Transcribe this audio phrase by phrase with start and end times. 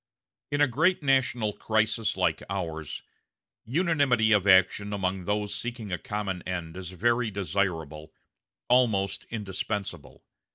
[0.49, 3.03] In a great national crisis like ours,
[3.65, 8.11] unanimity of action among those seeking a common end is very desirable
[8.67, 10.23] almost indispensable.